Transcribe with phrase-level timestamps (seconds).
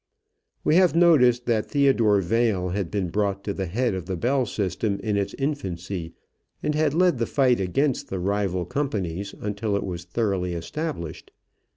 [0.63, 4.47] We have noticed that Theodore Vail had been brought to the head of the Bell
[4.47, 6.15] system in its infancy
[6.63, 11.29] and had led the fight against the rival companies until it was thoroughly established.